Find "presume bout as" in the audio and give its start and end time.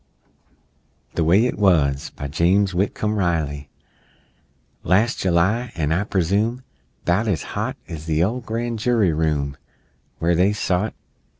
6.05-7.43